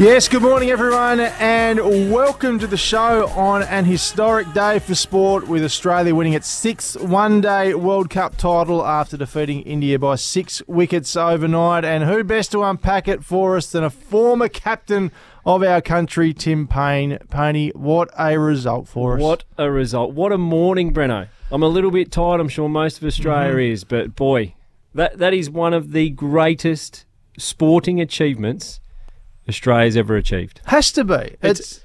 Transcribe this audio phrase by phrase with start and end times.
[0.00, 5.46] Yes, good morning, everyone, and welcome to the show on an historic day for sport
[5.46, 10.62] with Australia winning its sixth one day World Cup title after defeating India by six
[10.66, 11.84] wickets overnight.
[11.84, 15.12] And who best to unpack it for us than a former captain
[15.44, 17.18] of our country, Tim Paine?
[17.28, 19.20] Pony, what a result for us.
[19.20, 20.14] What a result.
[20.14, 21.28] What a morning, Breno.
[21.50, 23.72] I'm a little bit tired, I'm sure most of Australia Mm-hmm.
[23.74, 24.54] is, but boy,
[24.94, 27.04] that, that is one of the greatest
[27.36, 28.79] sporting achievements
[29.50, 30.60] Australia's ever achieved.
[30.66, 31.36] Has to be.
[31.42, 31.80] It's,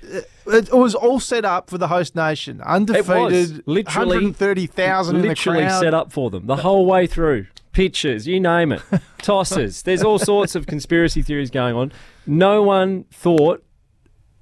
[0.48, 2.62] it was all set up for the host nation.
[2.62, 5.80] Undefeated, Literally- 130,000 in the Literally crowd.
[5.82, 7.48] set up for them the whole way through.
[7.74, 8.82] Pitches, you name it.
[9.22, 9.82] Tosses.
[9.84, 11.92] There's all sorts of conspiracy theories going on.
[12.26, 13.64] No one thought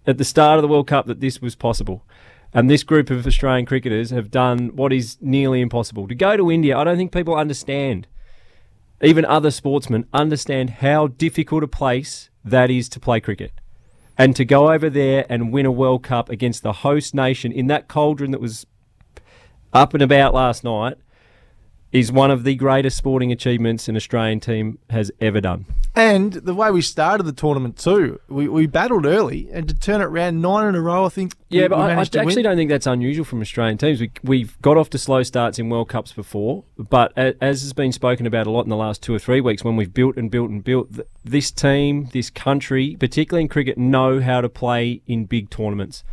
[0.06, 2.04] at the start of the World Cup that this was possible.
[2.54, 6.08] And this group of Australian cricketers have done what is nearly impossible.
[6.08, 8.06] To go to India, I don't think people understand,
[9.02, 13.52] even other sportsmen, understand how difficult a place that is to play cricket.
[14.18, 17.68] And to go over there and win a World Cup against the host nation in
[17.68, 18.66] that cauldron that was
[19.74, 20.98] up and about last night
[21.94, 25.66] is one of the greatest sporting achievements an Australian team has ever done.
[25.96, 30.02] And the way we started the tournament too, we, we battled early, and to turn
[30.02, 31.36] it around nine in a row, I think.
[31.52, 32.44] we- Yeah, but we I, I actually win.
[32.44, 34.02] don't think that's unusual from Australian teams.
[34.02, 37.92] We, we've got off to slow starts in World Cups before, but as has been
[37.92, 40.32] spoken about a lot in the last two or three weeks, when we've built and
[40.32, 40.90] built and built,
[41.24, 46.04] this team, this country, particularly in cricket, know how to play in big tournaments.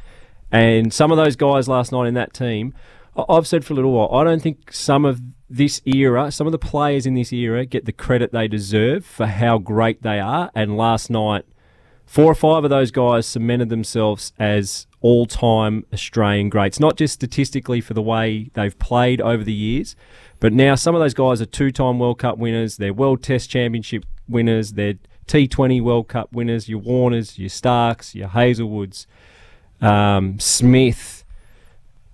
[0.52, 2.74] And some of those guys last night in that team,
[3.16, 6.52] I've said for a little while, I don't think some of this era, some of
[6.52, 10.50] the players in this era get the credit they deserve for how great they are.
[10.54, 11.44] And last night,
[12.06, 17.14] four or five of those guys cemented themselves as all time Australian greats, not just
[17.14, 19.96] statistically for the way they've played over the years,
[20.38, 23.50] but now some of those guys are two time World Cup winners, they're World Test
[23.50, 24.94] Championship winners, they're
[25.26, 29.06] T20 World Cup winners, your Warners, your Starks, your Hazlewoods,
[29.80, 31.19] um, Smith.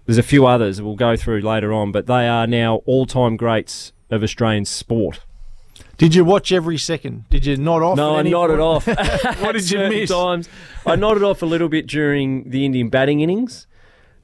[0.06, 3.37] There's a few others we'll go through later on, but they are now all time
[3.37, 5.21] greats of Australian sport.
[5.99, 7.25] Did you watch every second?
[7.31, 7.97] Did you nod off?
[7.97, 8.89] No, at I nodded point?
[8.89, 9.41] off.
[9.41, 10.11] What did you miss?
[10.11, 10.49] Times.
[10.84, 13.67] I nodded off a little bit during the Indian batting innings,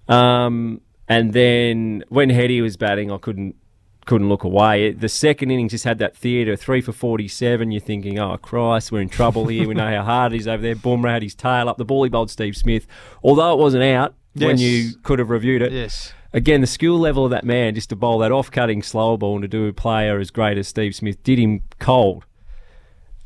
[0.08, 3.56] um, and then when Heady was batting, I couldn't
[4.04, 4.90] couldn't look away.
[4.92, 7.70] The second innings just had that theatre, three for forty-seven.
[7.70, 9.66] You're thinking, oh Christ, we're in trouble here.
[9.66, 10.74] we know how hard it is over there.
[10.76, 11.76] Bumrah had his tail up.
[11.78, 12.86] The ball he bowled Steve Smith,
[13.22, 15.72] although it wasn't out when you could have reviewed it.
[15.72, 16.12] Yes.
[16.32, 19.42] Again, the skill level of that man just to bowl that off-cutting slower ball and
[19.42, 22.24] to do a player as great as Steve Smith did him cold.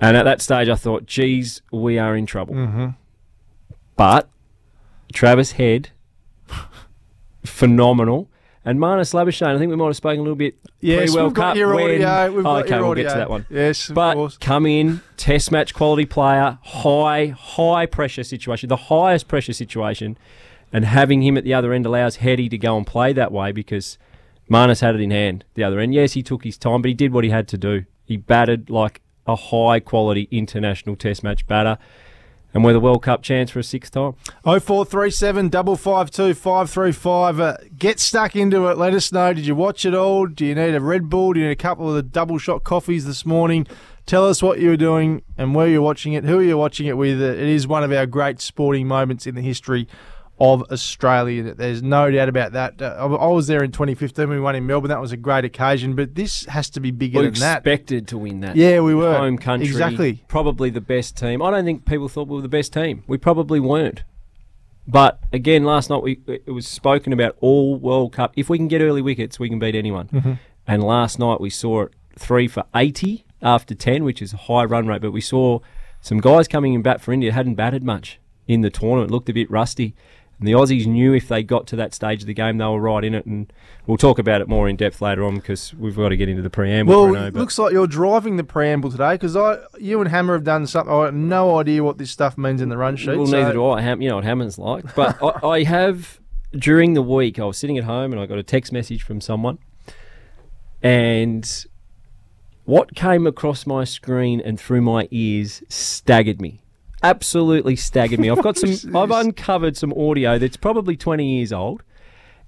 [0.01, 2.55] And at that stage, I thought, geez, we are in trouble.
[2.55, 2.87] Mm-hmm.
[3.97, 4.29] But
[5.13, 5.91] Travis Head,
[7.45, 8.29] phenomenal.
[8.65, 11.35] And Marnus Labuschagne, I think we might have spoken a little bit Yes, pre-World we've
[11.35, 12.33] got your when- audio.
[12.37, 13.05] We've Oh, got okay, your we'll audio.
[13.05, 13.47] get to that one.
[13.49, 14.37] Yes, of But course.
[14.39, 20.19] come in, test match quality player, high, high pressure situation, the highest pressure situation,
[20.73, 23.53] and having him at the other end allows Heady to go and play that way
[23.53, 23.99] because
[24.51, 25.95] Marnus had it in hand the other end.
[25.95, 27.85] Yes, he took his time, but he did what he had to do.
[28.05, 31.79] He batted like a high quality international test match batter.
[32.55, 34.15] And we're the World Cup chance for a sixth time.
[34.43, 37.39] Oh four three seven double five two five three five.
[37.39, 38.79] Uh, get stuck into it.
[38.79, 39.35] Let us know.
[39.35, 40.27] Did you watch it all?
[40.27, 41.35] Do you need a Red Bull?
[41.35, 43.67] Do you need a couple of the double shot coffees this morning?
[44.07, 46.25] Tell us what you were doing and where you're watching it.
[46.25, 47.21] Who are you watching it with?
[47.21, 49.87] Uh, It is one of our great sporting moments in the history
[50.39, 51.55] of Australia.
[51.55, 52.81] There's no doubt about that.
[52.81, 54.91] Uh, I was there in 2015 when we won in Melbourne.
[54.91, 57.59] That was a great occasion, but this has to be bigger We than that.
[57.59, 58.55] expected to win that.
[58.57, 59.17] Yeah, we were.
[59.17, 59.67] Home country.
[59.67, 60.23] Exactly.
[60.29, 61.41] Probably the best team.
[61.41, 63.03] I don't think people thought we were the best team.
[63.07, 64.03] We probably weren't.
[64.87, 68.33] But again, last night we it was spoken about all World Cup.
[68.37, 70.09] If we can get early wickets, we can beat anyone.
[70.09, 70.33] Mm-hmm.
[70.67, 74.65] And last night we saw it three for 80 after 10, which is a high
[74.65, 75.01] run rate.
[75.01, 75.61] But we saw
[76.01, 79.33] some guys coming in bat for India hadn't batted much in the tournament, looked a
[79.33, 79.95] bit rusty.
[80.39, 82.79] And the Aussies knew if they got to that stage of the game, they were
[82.81, 83.25] right in it.
[83.25, 83.51] And
[83.87, 86.43] we'll talk about it more in depth later on because we've got to get into
[86.43, 86.93] the preamble.
[86.95, 90.11] Well, Bruno, it but- looks like you're driving the preamble today because I, you and
[90.11, 90.93] Hammer have done something.
[90.93, 93.17] I have no idea what this stuff means in the run sheet.
[93.17, 93.81] Well, so- neither do I.
[93.81, 94.95] Ham, you know what Hammond's like.
[94.95, 96.21] But I, I have,
[96.53, 99.23] during the week, I was sitting at home and I got a text message from
[99.23, 99.59] someone.
[100.83, 101.65] And
[102.65, 106.61] what came across my screen and through my ears staggered me.
[107.03, 108.31] Absolutely staggered me.
[108.31, 108.97] I've got some.
[108.97, 111.83] I've uncovered some audio that's probably 20 years old,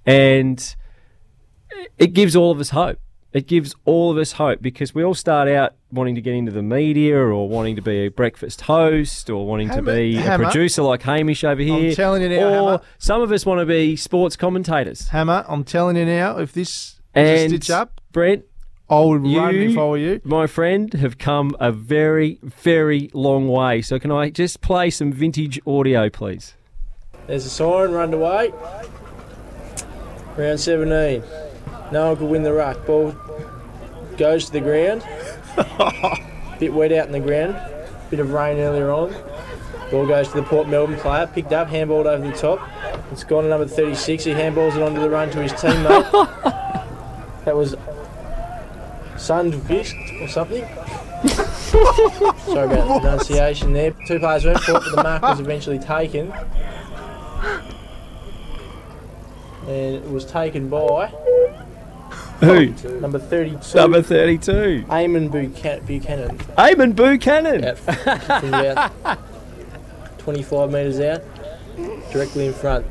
[0.06, 0.74] and
[1.98, 2.98] it gives all of us hope.
[3.32, 6.50] It gives all of us hope because we all start out wanting to get into
[6.50, 10.36] the media or wanting to be a breakfast host or wanting to Hammer- be a
[10.38, 11.90] producer like Hamish over here.
[11.90, 12.80] I'm telling you now, Or Hammer.
[12.96, 15.08] some of us want to be sports commentators.
[15.08, 18.44] Hammer, I'm telling you now, if this is a And stitch up, Brent,
[18.90, 20.20] I would you- run if I were you.
[20.24, 23.82] my friend, have come a very, very long way.
[23.82, 26.54] So can I just play some vintage audio, please?
[27.26, 28.52] There's a siren, run away.
[30.36, 31.22] Round 17.
[31.92, 32.86] No one could win the ruck.
[32.86, 33.14] Ball
[34.16, 35.04] goes to the ground.
[36.60, 37.56] Bit wet out in the ground.
[38.10, 39.14] Bit of rain earlier on.
[39.90, 41.26] Ball goes to the Port Melbourne player.
[41.26, 42.60] Picked up, handballed over the top.
[43.12, 44.24] It's gone to number 36.
[44.24, 46.10] He handballs it onto the run to his teammate.
[47.44, 47.74] that was
[49.28, 50.64] Sundqvist or something.
[51.28, 53.90] Sorry about the pronunciation there.
[54.06, 56.32] Two players went for it, but the mark was eventually taken.
[59.66, 61.08] And it was taken by
[62.40, 62.68] Who?
[63.00, 64.86] number 32, Number 32.
[64.88, 67.64] Amon Bucha- Buchanan, Amon Buchanan.
[67.64, 68.92] out from about
[70.20, 71.22] 25 metres out,
[72.12, 72.86] directly in front.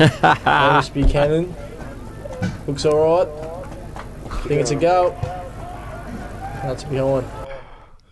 [0.44, 1.54] Amon Buchanan
[2.66, 3.28] looks alright.
[4.32, 5.16] I Think it's a goal.
[6.62, 7.26] That's behind.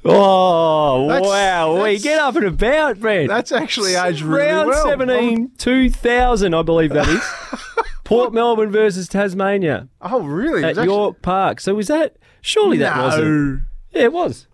[0.08, 1.74] Oh, That's- wow.
[1.74, 3.26] We that's- get up and about, man.
[3.26, 4.84] That's actually aged really Round well.
[4.84, 7.22] 17, 2000, I believe that is.
[8.04, 10.60] Port Melbourne versus Tasmania Oh, really?
[10.60, 11.60] It at was actually- York Park.
[11.60, 12.16] So was that?
[12.40, 13.02] Surely that no.
[13.02, 13.62] wasn't.
[13.90, 14.46] Yeah, it was.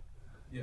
[0.51, 0.63] Yeah.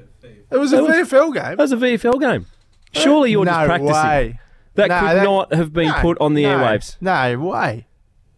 [0.51, 1.43] It was a That was- VFL game.
[1.43, 2.45] That was a VFL game.
[2.93, 3.93] Surely you're no just practicing.
[3.93, 4.39] way.
[4.73, 6.97] That No, could that- not have been No, put on the no, airwaves.
[6.99, 7.85] No way.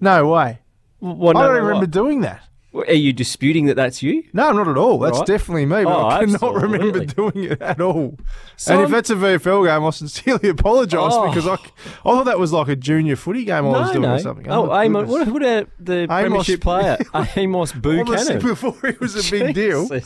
[0.02, 0.60] No way.
[1.00, 1.92] Well, I no, don't no, remember what?
[1.92, 2.42] doing that.
[2.74, 4.24] Are you disputing that that's you?
[4.32, 4.98] No, not at all.
[4.98, 5.28] That's Right.
[5.28, 6.62] definitely me, but Oh, I cannot absolutely.
[6.78, 8.00] remember doing it at all.
[8.02, 8.20] and
[8.56, 11.28] Some- if that's a VFL game, I sincerely apologise Oh.
[11.28, 11.58] because I
[12.04, 14.16] thought that was like a junior footy game I was no, doing no.
[14.16, 14.48] or something.
[14.50, 15.06] Oh, oh, my Amon.
[15.06, 15.28] goodness.
[15.28, 16.98] What, what about the premiership player?
[17.14, 18.40] Amon Honestly, Buchanan.
[18.40, 19.90] before he was a big deal.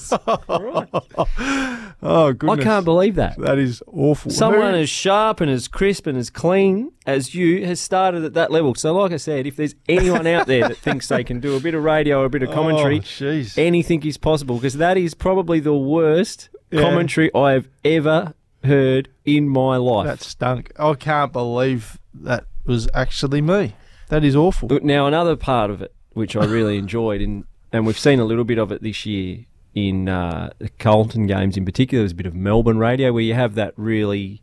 [2.07, 3.37] Oh, I can't believe that.
[3.39, 4.29] That is awful.
[4.31, 8.33] Someone Who- as sharp and as crisp and as clean as you has started at
[8.33, 8.73] that level.
[8.75, 11.59] So, like I said, if there's anyone out there that thinks they can do a
[11.59, 15.13] bit of radio or a bit of commentary, Oh, anything is possible because that is
[15.13, 16.81] probably the worst Yeah.
[16.81, 20.07] commentary I have ever heard in my life.
[20.07, 20.71] that stunk.
[20.79, 23.75] I can't believe that was actually me.
[24.09, 24.67] That is awful.
[24.81, 28.43] Now another part of it, which I really enjoyed, in, and we've seen a little
[28.43, 32.01] bit of it this year in uh, the Carlton games in particular.
[32.01, 34.41] There's a bit of Melbourne radio where you have that really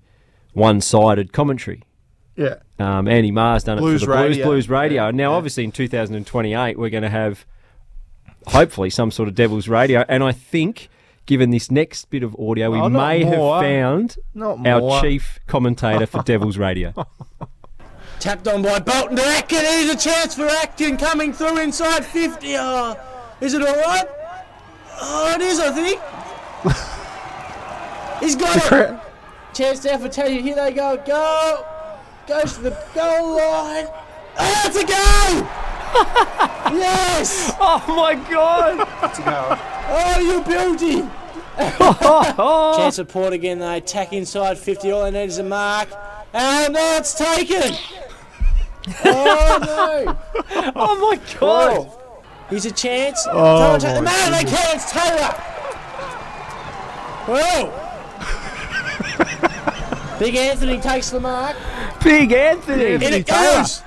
[0.53, 1.83] one-sided commentary.
[2.37, 2.57] Yeah.
[2.79, 4.47] Um, Andy Maher's done Blues it for the Blues radio.
[4.47, 5.05] Blues Radio.
[5.07, 5.37] Yeah, now, yeah.
[5.37, 7.45] obviously, in 2028, we're going to have
[8.47, 10.05] hopefully some sort of Devils Radio.
[10.09, 10.89] And I think,
[11.27, 13.57] given this next bit of audio, we Oh, may more.
[13.63, 15.01] have found Not our more.
[15.03, 16.93] chief commentator for Devils Radio.
[18.19, 19.59] Tapped on by Bolton to Atkin.
[19.61, 22.55] Here's a chance for Atkin coming through inside 50.
[22.57, 22.97] Oh,
[23.41, 24.07] is it all right?
[25.01, 26.01] Oh, it is, I think.
[28.23, 28.99] He's got it.
[29.55, 30.41] Chance now for Teddy.
[30.41, 30.97] Here they go.
[31.05, 31.67] Go.
[32.27, 33.87] Goes to the goal line.
[34.39, 35.49] Oh, it's a goal!
[36.79, 37.53] yes!
[37.61, 38.89] oh my God!
[39.89, 41.09] Oh, you beauty!
[42.79, 43.59] Chance of Port again.
[43.59, 44.91] They attack inside 50.
[44.93, 45.89] All they need is a mark.
[46.33, 47.75] And now it's taken.
[49.05, 50.19] Oh, no.
[50.75, 51.77] Oh my God!
[51.79, 51.99] Oh.
[52.49, 53.27] Here's a chance.
[53.29, 54.77] Oh, Taylor, take the my man, they can.
[54.77, 55.35] It's Taylor.
[57.27, 57.79] Well.
[60.19, 61.57] Big Anthony takes the mark.
[62.05, 62.95] Big Anthony!
[62.95, 63.83] In it goes.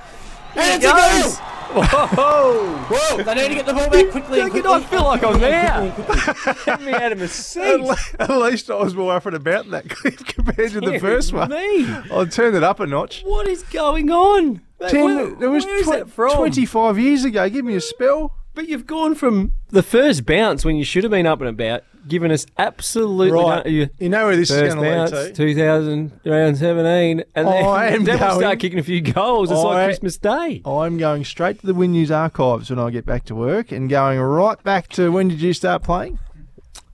[0.54, 1.36] And It goes.
[1.36, 1.42] goal.
[1.76, 2.76] Whoa!
[2.88, 4.40] Whoa, they need to get the ball back quickly.
[4.40, 4.98] I and cannot quickly.
[4.98, 5.92] feel like I'm there.
[5.92, 6.64] Quickly and quickly.
[6.64, 7.90] Get me out of my At, seat.
[8.18, 11.32] at least I was more up and about in that clip compared to the first
[11.34, 11.50] one.
[11.50, 11.84] Me.
[12.10, 13.22] I turned it up a notch.
[13.24, 14.62] What is going on?
[14.88, 16.36] Ten, where- it was where is tw- that from?
[16.36, 17.48] 25 years ago.
[17.50, 18.32] Give me a spell.
[18.54, 21.82] But you've gone from the first bounce when you should have been up and about,
[22.08, 23.64] giving us absolutely Right.
[23.64, 25.32] no- you- You know where this is going to lead to.
[25.32, 29.50] 2000, round 17, and then I am Devils going- start kicking a few goals.
[29.50, 30.62] It's like Christmas Day.
[30.64, 33.88] I'm going straight to the WIN News archives when I get back to work and
[33.90, 36.18] going right back to when did you start playing?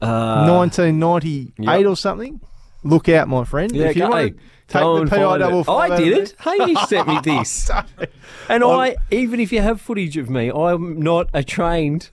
[0.01, 1.87] Uh, 1998 yep.
[1.87, 2.41] or something.
[2.85, 3.75] Look out, my friend.
[3.75, 4.35] yeah, if you want to
[4.67, 5.69] take the PI double it.
[5.69, 6.35] I did it.
[6.39, 7.71] Hamish sent me this.
[8.49, 12.11] And I, even if you have footage of me, I'm not a trained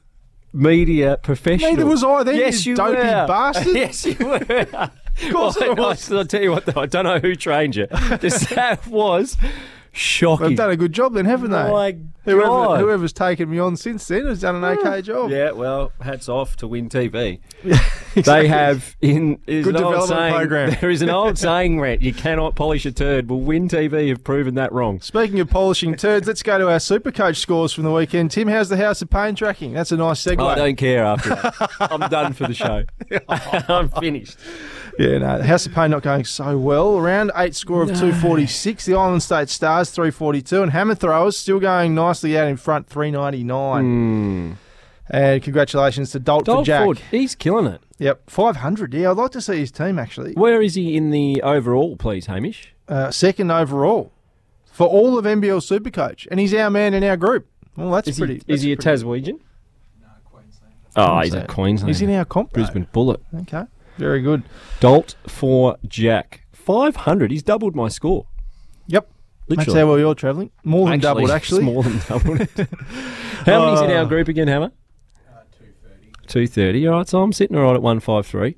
[0.53, 1.71] media professional.
[1.71, 3.27] Neither was I then, Yes, you you dopey were.
[3.27, 3.65] bast.
[3.73, 4.35] yes, you were.
[4.37, 6.11] Of course I was.
[6.11, 7.87] I, will tell you what, though, I don't know who trained you.
[8.19, 9.37] The stat was
[9.91, 10.47] Shocking.
[10.49, 11.57] They've done a good job then, haven't they?
[11.57, 12.79] Oh my Whoever, God.
[12.79, 15.31] whoever's taken me on since then has done an okay job.
[15.31, 17.39] Yeah, well, hats off to WIN TV.
[18.15, 20.33] They have in is Good an old development saying.
[20.35, 20.77] program.
[20.81, 23.29] There is an old saying, Rhett, you cannot polish a turd.
[23.29, 24.99] Well, WIN TV have proven that wrong.
[24.99, 28.31] Speaking of polishing turds, let's go to our super coach scores from the weekend.
[28.31, 29.73] Tim, how's the House of Pain tracking?
[29.73, 30.43] That's a nice segue.
[30.43, 31.55] I don't care after that.
[31.79, 32.83] I'm done for the show.
[33.29, 34.37] I'm finished.
[34.99, 36.97] Yeah, no, House of Pain not going so well.
[36.97, 38.83] Around eight score of 246.
[38.85, 44.57] The Island State Stars 342, and Hammer Throwers still going nicely out in front 399.
[45.11, 46.83] And congratulations to Dalt for Jack.
[46.83, 47.81] Ford, he's killing it.
[47.97, 48.93] Yep, 500.
[48.93, 50.33] Yeah, I'd like to see his team actually.
[50.33, 52.73] Where is he in the overall, please, Hamish?
[52.87, 54.11] Uh, second overall
[54.65, 57.47] for all of NBL Supercoach, and he's our man in our group.
[57.77, 58.33] Well, that's Is pretty.
[58.35, 59.39] he, that's is he a pretty- Taswegian?
[60.95, 61.89] Oh, he's a Queensland.
[61.89, 62.51] He's in our comp.
[62.51, 63.21] Brisbane Bullet.
[63.41, 63.63] Okay,
[63.99, 64.43] very good.
[64.79, 66.41] Dolt for Jack.
[66.53, 67.31] 500.
[67.31, 68.25] He's doubled my score.
[68.87, 69.09] Yep.
[69.47, 69.65] Literally.
[69.65, 70.51] That's how well you're travelling.
[70.63, 71.63] More than Actually, doubled, actually.
[71.63, 72.39] It's more than doubled.
[73.45, 74.71] How many's in our group again, Hammer?
[75.27, 76.11] Uh, 230.
[76.27, 76.87] 230.
[76.87, 78.55] All right, so I'm sitting all right at 153.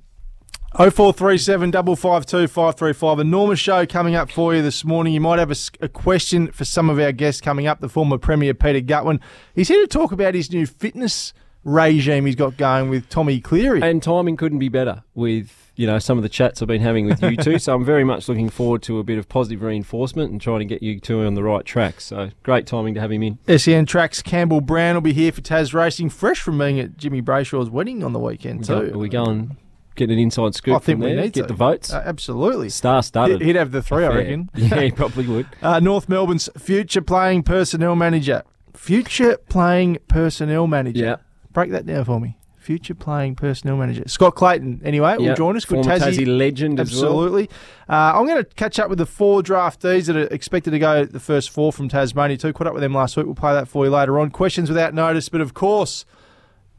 [0.74, 3.20] 0437 552 535.
[3.20, 5.14] Enormous show coming up for you this morning.
[5.14, 7.82] You might have a question for some of our guests coming up.
[7.82, 9.20] The former Premier Peter Gutwein.
[9.54, 11.34] He's here to talk about his new fitness
[11.64, 13.82] regime he's got going with Tommy Cleary.
[13.82, 17.06] And timing couldn't be better with, you know, some of the chats I've been having
[17.06, 17.60] with you two.
[17.60, 20.66] so I'm very much looking forward to a bit of positive reinforcement and trying to
[20.66, 22.02] get you two on the right track.
[22.02, 23.38] So great timing to have him in.
[23.58, 27.22] SEN Tracks Campbell Brown will be here for Taz Racing, fresh from being at Jimmy
[27.22, 28.74] Brayshaw's wedding on the weekend, We too.
[28.90, 29.58] go, are we going,
[29.96, 31.48] get an inside scoop I think from we there, need get to.
[31.48, 31.94] the votes?
[31.94, 32.70] Uh, absolutely.
[32.70, 33.42] Star started.
[33.42, 34.50] He'd have the three, I reckon.
[34.56, 35.48] Yeah, he probably would.
[35.62, 38.44] Uh, North Melbourne's future playing personnel manager.
[38.74, 41.04] Future playing personnel manager.
[41.04, 41.16] Yeah.
[41.54, 42.38] Break that down for me.
[42.58, 44.04] Future playing personnel manager.
[44.06, 45.38] Scott Clayton, anyway, will Yep.
[45.38, 45.66] join us.
[45.66, 46.20] Good Former Tassie.
[46.26, 47.06] Tassie legend as well.
[47.12, 47.50] Absolutely.
[47.90, 51.04] Uh, I'm going to catch up with the four draftees that are expected to go
[51.06, 52.54] the first four from Tasmania too.
[52.54, 53.26] Caught up with them last week.
[53.26, 54.30] We'll play that for you later on.
[54.30, 56.06] Questions without notice, but of course,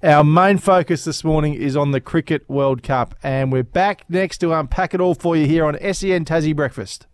[0.05, 4.38] our main focus this morning is on the Cricket World Cup, and we're back next
[4.38, 7.09] to unpack it all for you here on SEN Tassie Breakfast.